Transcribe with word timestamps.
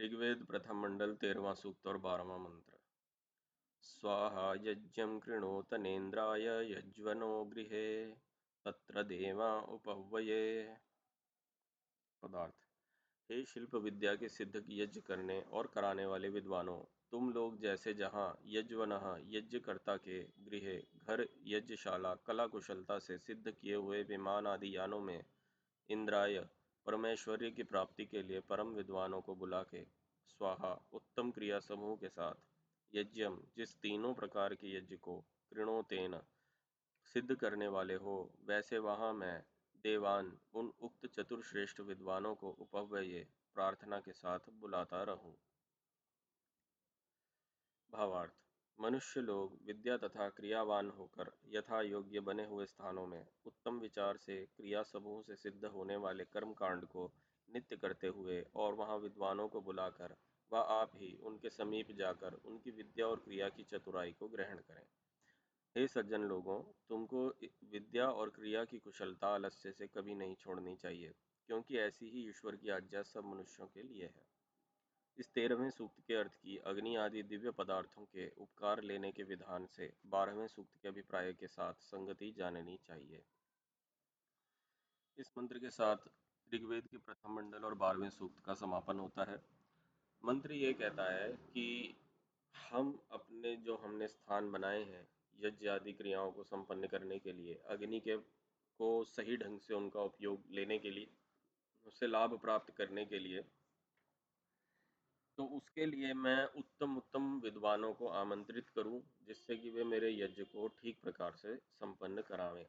ऋग्वेद 0.00 0.46
प्रथम 0.46 0.82
मंडल 0.82 1.14
तेरवा 1.14 1.54
सूक्त 1.54 1.86
और 1.86 1.98
बारहवा 1.98 2.38
मंत्र। 2.38 2.78
स्वाहा 3.80 4.54
यज्ञं 4.54 5.20
कृणोतनेन्द्राय 5.20 6.72
यज्वनो 6.72 7.44
गृहे, 7.44 8.06
तत्र 8.64 9.02
देवा 9.02 9.60
उपव्यये। 9.60 10.76
पदार्थ। 12.22 12.54
हे 13.30 13.44
शिल्प 13.44 13.74
विद्या 13.74 14.16
के 14.16 14.28
सिद्ध 14.28 14.64
यज्ञ 14.68 15.00
करने 15.00 15.40
और 15.40 15.66
कराने 15.66 16.06
वाले 16.06 16.28
विद्वानों, 16.28 16.82
तुम 17.10 17.32
लोग 17.32 17.58
जैसे 17.58 17.94
जहाँ 17.94 18.38
यज्वन 18.44 19.24
यज्ञकर्ता 19.28 19.96
के 19.96 20.22
गृह, 20.22 20.82
घर, 20.94 21.28
यज्ञशाला 21.44 22.14
कला 22.14 22.46
कुशलता 22.46 22.98
से 22.98 23.18
सिद्ध 23.18 23.50
किए 23.50 23.74
हुए 23.74 24.02
विमान 24.02 24.46
आदि 24.46 24.76
यानों 24.76 25.00
में 25.00 25.24
इंद्राय 25.88 26.48
परमेश्वर्य 26.88 27.50
की 27.50 27.62
प्राप्ति 27.62 28.04
के 28.04 28.22
लिए 28.22 28.40
परम 28.40 28.68
विद्वानों 28.68 29.20
को 29.20 29.34
बुला 29.34 29.62
के 29.62 29.84
स्वाहा, 30.28 30.88
उत्तम 30.92 31.30
क्रिया 31.30 31.60
समूह 31.60 31.96
के 31.96 32.08
साथ 32.08 32.34
यज्ञम, 32.94 33.42
जिस 33.56 33.76
तीनों 33.76 34.14
प्रकार 34.14 34.54
के 34.54 34.78
यज्ञ 34.78 34.96
को 34.96 35.20
कृणोतेन 35.20 36.20
सिद्ध 37.04 37.34
करने 37.34 37.68
वाले 37.68 37.94
हो, 37.94 38.32
वैसे 38.44 38.78
वहाँ 38.78 39.12
मैं, 39.12 39.44
देवान, 39.82 40.38
उन 40.54 40.72
उक्त 40.80 41.06
चतुर्श्रेष्ठ 41.06 41.80
विद्वानों 41.80 42.34
को 42.34 42.50
उपव्यय, 42.50 43.28
प्रार्थना 43.54 44.00
के 44.00 44.12
साथ 44.12 44.40
बुलाता 44.50 45.02
रहूँ। 45.02 45.38
भावार्थ। 47.90 48.47
मनुष्य 48.78 49.20
लोग 49.20 49.56
विद्या 49.66 49.96
तथा 49.96 50.28
क्रियावान 50.28 50.90
होकर 50.90 51.30
यथा 51.48 51.80
योग्य 51.82 52.20
बने 52.20 52.44
हुए 52.44 52.66
स्थानों 52.66 53.06
में 53.06 53.26
उत्तम 53.46 53.78
विचार 53.78 54.16
से 54.16 54.36
क्रिया 54.56 54.82
समूह 54.82 55.22
से 55.22 55.36
सिद्ध 55.36 55.64
होने 55.64 55.96
वाले 55.96 56.24
कर्म 56.24 56.52
कांड 56.52 56.84
को 56.84 57.10
नित्य 57.48 57.76
करते 57.76 58.06
हुए 58.06 58.40
और 58.56 58.74
वहाँ 58.74 58.98
विद्वानों 58.98 59.48
को 59.48 59.60
बुलाकर 59.60 60.14
व 60.52 60.56
आप 60.56 60.92
ही 60.96 61.12
उनके 61.22 61.50
समीप 61.50 61.90
जाकर 61.92 62.38
उनकी 62.44 62.70
विद्या 62.70 63.06
और 63.06 63.16
क्रिया 63.16 63.48
की 63.48 63.64
चतुराई 63.64 64.12
को 64.12 64.28
ग्रहण 64.28 64.58
करें। 64.58 64.86
हे 65.76 65.86
सज्जन 65.88 66.22
लोगों, 66.22 66.60
तुमको 66.88 67.26
विद्या 67.72 68.08
और 68.10 68.30
क्रिया 68.30 68.64
की 68.64 68.78
कुशलता 68.78 69.34
आलस्य 69.34 69.72
से 69.72 69.86
कभी 69.86 70.14
नहीं 70.14 70.34
छोड़नी 70.34 70.74
चाहिए, 70.76 71.12
क्योंकि 71.48 71.78
ऐसी 71.78 72.10
ही 72.10 72.28
ईश्वर 72.28 72.56
की 72.56 72.70
आज्ञा 72.70 73.02
सब 73.04 73.24
मनुष्यों 73.26 73.66
के 73.66 73.82
लिए 73.82 74.04
है। 74.06 74.37
इस 75.18 75.28
तेरहवें 75.32 75.70
सूक्त 75.70 76.00
के 76.06 76.14
अर्थ 76.14 76.32
की 76.32 76.56
अग्नि 76.56 76.96
आदि 76.96 77.22
दिव्य 77.22 77.50
पदार्थों 77.50 78.04
के 78.04 78.28
उपकार 78.38 78.82
लेने 78.82 79.12
के 79.12 79.22
विधान 79.22 79.66
से 79.66 79.92
बारहवें 80.06 80.46
सूक्त 80.46 80.76
के 80.82 80.88
अभिप्राय 80.88 81.32
के 81.32 81.46
साथ 81.46 81.72
संगति 81.72 82.34
जाननी 82.38 82.78
चाहिए। 82.86 83.22
इस 85.18 85.32
मंत्र 85.38 85.58
के 85.58 85.70
साथ 85.70 85.96
ऋग्वेद 86.54 86.86
के 86.86 86.98
प्रथम 86.98 87.32
मंडल 87.32 87.58
और 87.58 87.74
बारहवें 87.74 88.10
सूक्त 88.10 88.44
का 88.44 88.54
समापन 88.54 88.98
होता 88.98 89.30
है। 89.30 89.42
मंत्र 90.24 90.52
ये 90.52 90.72
कहता 90.72 91.12
है 91.12 91.28
कि 91.28 91.96
हम 92.70 93.02
अपने 93.12 93.56
जो 93.56 93.76
हमने 93.76 94.08
स्थान 94.08 94.52
बनाए 94.52 94.82
हैं, 94.84 95.08
यज्ञ 95.40 95.68
आदि 95.68 95.92
क्रियाओं 95.92 96.32
को 96.32 96.44
संपन्न 96.44 96.86
करने 96.86 97.18
के 97.18 97.32
लिए, 97.32 97.54
अग्नि 97.54 98.00
के 98.00 98.16
को 98.78 99.04
सही 99.04 99.36
ढंग 99.36 99.60
से 99.60 99.74
उनका 99.74 100.00
उपयोग 100.00 100.42
लेने 100.50 100.78
के 100.78 100.90
लिए, 100.90 101.10
उससे 101.86 102.06
लाभ 102.06 102.38
प्राप्त 102.38 102.74
करने 102.74 103.04
के 103.04 103.18
लिए 103.18 103.44
तो 105.38 105.44
उसके 105.56 105.86
लिए 105.86 106.12
मैं 106.16 106.44
उत्तम 106.58 106.96
उत्तम 106.96 107.26
विद्वानों 107.40 107.92
को 107.94 108.06
आमंत्रित 108.20 108.68
करूँ, 108.76 109.00
जिससे 109.26 109.56
कि 109.56 109.70
वे 109.70 109.84
मेरे 109.84 110.10
यज्ञ 110.12 110.42
को 110.44 110.66
ठीक 110.80 110.96
प्रकार 111.02 111.34
से 111.36 111.54
संपन्न 111.56 112.22
करावें। 112.28 112.66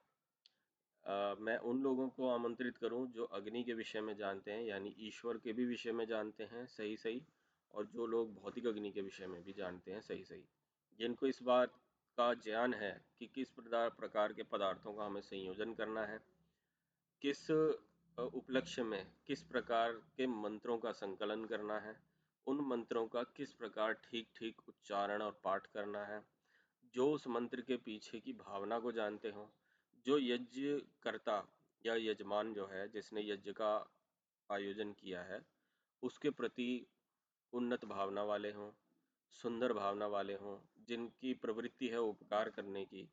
मैं 1.40 1.58
उन 1.60 1.82
लोगों 1.84 2.08
को 2.10 2.30
आमंत्रित 2.30 2.78
करूँ, 2.78 3.06
जो 3.08 3.24
अग्नि 3.34 3.64
के 3.64 3.74
विषय 3.74 4.02
में 4.02 4.16
जानते 4.18 4.52
हैं, 4.52 4.64
यानी 4.64 4.96
ईश्वर 5.08 5.38
के 5.38 5.54
भी 5.54 5.66
विषय 5.66 5.92
में 5.92 6.06
जानते 6.06 6.44
हैं 6.44 6.66
सही 6.68 6.98
सही 6.98 7.22
और 7.74 7.86
जो 7.86 8.06
लोग 8.08 8.34
भौतिक 8.34 8.68
अग्नि 8.68 8.92
के 8.92 9.02
विषय 9.02 9.28
में 9.28 9.42
भी 9.44 9.54
जानते 9.54 9.92
हैं 9.92 10.02
सही 10.02 10.24
सही 10.24 10.44
जिनको 11.00 11.28
इस 11.28 11.42
बात 11.44 11.74
का 12.18 12.34
ज्ञान 12.44 12.74
है 12.74 12.92
कि 13.20 13.30
किस 13.36 13.50
प्रकार 13.52 14.34
के 14.34 14.44
पदार्थों 14.44 14.94
का 14.94 15.06
हमें 15.06 15.22
संयोजन 15.22 15.74
करना 15.74 16.06
है, 16.06 16.20
किस 17.22 17.50
उपलक्ष्य 18.18 18.84
में 18.84 19.06
किस 19.28 19.44
प्रकार 19.46 19.92
के 20.18 20.28
मंत्रों 20.28 20.78
का 20.78 20.92
संकलन 20.94 21.46
करना 21.46 21.80
है 21.80 21.96
उन 22.48 22.60
मंत्रों 22.62 23.08
का 23.08 23.24
किस 23.24 23.54
प्रकार 23.54 23.94
ठीक 23.94 24.28
ठीक 24.36 24.62
उच्चारण 24.68 25.22
और 25.22 25.42
पाठ 25.44 25.68
करना 25.68 26.06
है, 26.06 26.24
जो 26.96 27.12
उस 27.12 27.28
मंत्र 27.28 27.62
के 27.62 27.78
पीछे 27.78 28.20
की 28.20 28.34
भावना 28.34 28.80
को 28.80 28.92
जानते 28.92 29.30
हों, 29.30 29.48
जो 30.06 30.20
यज्ञ 30.20 30.82
करता 31.04 31.48
या 31.86 31.96
यजमान 31.96 32.54
जो 32.54 32.68
है, 32.68 32.88
जिसने 32.90 33.22
यज्ञ 33.22 33.52
का 33.52 33.90
आयोजन 34.52 34.94
किया 34.94 35.22
है, 35.22 35.46
उसके 36.04 36.30
प्रति 36.30 36.88
उन्नत 37.54 37.86
भावना 37.86 38.24
वाले 38.24 38.52
हों, 38.52 38.72
सुंदर 39.32 39.74
भावना 39.74 40.08
वाले 40.08 40.34
हों, 40.34 40.58
जिनकी 40.88 41.34
प्रवृत्ति 41.34 41.88
है 41.88 42.00
उपकार 42.00 42.50
करने 42.50 42.86
की, 42.86 43.10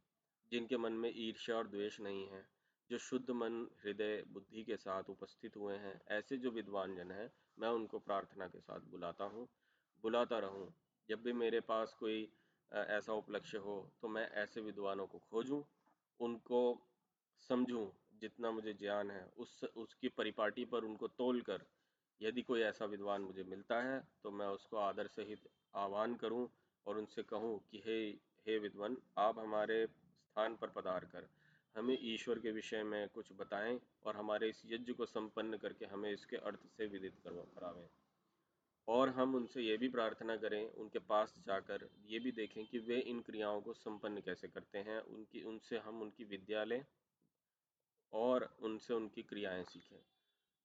जिनके 0.53 0.77
मन 0.77 0.93
में 0.93 1.13
ईर्ष्या 1.17 1.57
और 1.57 1.67
द्वेष 1.67 2.01
नहीं 2.01 2.29
है, 2.29 2.49
जो 2.91 2.99
शुद्ध 2.99 3.31
मन, 3.31 3.69
हृदय, 3.85 4.25
बुद्धि 4.29 4.65
के 4.65 4.77
साथ 4.77 5.03
उपस्थित 5.11 5.57
हुए 5.57 5.77
हैं, 5.77 6.01
ऐसे 6.11 6.37
जो 6.37 6.51
विद्वान 6.51 6.97
जन 6.97 7.11
हैं 7.11 7.33
मैं 7.59 7.69
उनको 7.71 7.99
प्रार्थना 7.99 8.47
के 8.49 8.61
साथ 8.61 8.81
बुलाता 8.91 9.25
हूँ, 9.27 9.47
बुलाता 10.05 10.39
रहूँ। 10.39 10.69
जब 11.09 11.23
भी 11.23 11.33
मेरे 11.35 11.61
पास 11.63 11.95
कोई 12.01 12.29
ऐसा 12.73 13.13
उपलक्ष्य 13.15 13.59
हो 13.59 13.77
तो 14.03 14.09
मैं 14.09 14.29
ऐसे 14.35 14.61
विद्वानों 14.61 15.07
को 15.07 15.19
खोजूं, 15.31 15.63
उनको 16.21 16.61
समझूं 17.51 17.87
जितना 18.21 18.51
मुझे 18.51 18.73
ज्ञान 18.75 19.11
है। 19.11 19.25
उस, 19.39 19.65
उसकी 19.77 20.09
परिपाटी 20.09 20.65
पर 20.65 20.85
उनको 20.85 21.09
तोल 21.09 21.41
कर 21.41 21.65
यदि 22.21 22.43
कोई 22.43 22.61
ऐसा 22.63 22.85
विद्वान 22.87 23.23
मुझे 23.23 23.45
मिलता 23.45 23.81
है 23.83 24.01
तो 24.23 24.31
मैं 24.31 24.47
उसको 24.49 24.77
आदर 24.79 25.07
सहित 25.09 25.49
आह्वान 25.75 26.15
करूँ 26.15 26.49
और 26.87 26.99
उनसे 26.99 27.23
कहूँ 27.25 27.59
कि, 27.71 27.83
हे 27.87 27.99
हे 28.47 28.59
विद्वान, 28.59 28.97
आप 29.19 29.39
हमारे 29.39 29.87
स्थान 29.87 30.55
पर 30.57 30.69
पधार 30.69 31.05
कर 31.05 31.29
हमें 31.77 31.99
ईश्वर 32.01 32.39
के 32.39 32.53
विषय 32.53 32.83
में 32.83 33.09
कुछ 33.09 33.33
बताएँ 33.33 33.81
और 34.07 34.17
हमारे 34.17 34.49
इस 34.49 34.63
यज्ञ 34.67 34.93
को 34.93 35.07
संपन्न 35.07 35.57
करके 35.57 35.85
हमें 35.85 36.13
इसके 36.13 36.37
अर्थ 36.37 36.59
से 36.77 36.87
विदित 36.87 37.15
करावें 37.27 37.89
और 38.89 39.09
हम 39.09 39.35
उनसे 39.35 39.63
ये 39.63 39.77
भी 39.77 39.89
प्रार्थना 39.89 40.37
करें, 40.37 40.71
उनके 40.71 40.99
पास 40.99 41.35
जाकर 41.47 41.89
ये 42.07 42.19
भी 42.19 42.33
देखें 42.33 42.67
कि 42.67 42.79
वे 42.79 42.99
इन 43.01 43.21
क्रियाओं 43.21 43.61
को 43.61 43.73
संपन्न 43.73 44.21
कैसे 44.21 44.49
करते 44.49 44.79
हैं, 44.79 45.01
उनकी, 45.01 45.43
उनसे 45.43 45.79
हम 45.79 46.03
उनकी 46.03 46.25
विद्या 46.25 46.65
लें 46.65 46.85
और 48.13 48.57
उनसे 48.63 48.95
उनकी 48.95 49.23
क्रियाएँ 49.23 49.65
सीखें। 49.65 49.99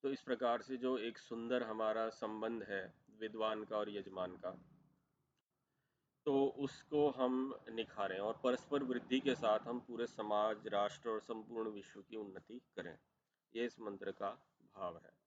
तो 0.03 0.11
इस 0.11 0.21
प्रकार 0.21 0.61
से 0.61 0.77
जो 0.77 0.97
एक 0.97 1.17
सुंदर 1.17 1.63
हमारा 1.63 2.09
संबंध 2.09 2.63
है, 2.63 2.93
विद्वान 3.19 3.63
का 3.63 3.77
और 3.77 3.89
यजमान 3.89 4.31
का 4.31 4.70
तो 6.25 6.45
उसको 6.45 7.09
हम 7.09 7.55
निखारें 7.69 8.19
और 8.19 8.39
परस्पर 8.43 8.83
वृद्धि 8.83 9.19
के 9.19 9.35
साथ 9.35 9.59
हम 9.59 9.79
पूरे 9.79 10.07
समाज, 10.07 10.67
राष्ट्र 10.67 11.09
और 11.09 11.19
संपूर्ण 11.19 11.69
विश्व 11.69 12.01
की 12.01 12.15
उन्नति 12.15 12.61
करें। 12.75 12.97
ये 13.55 13.65
इस 13.65 13.79
मंत्र 13.79 14.11
का 14.11 14.29
भाव 14.75 14.95
है। 14.95 15.20